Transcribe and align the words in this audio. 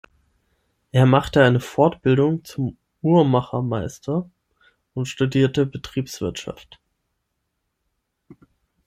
Er 0.91 1.05
machte 1.05 1.43
eine 1.43 1.59
Fortbildung 1.59 2.43
zum 2.43 2.75
Uhrmachermeister 3.03 4.27
und 4.95 5.05
studierte 5.05 5.67
Betriebswirtschaft. 5.67 6.79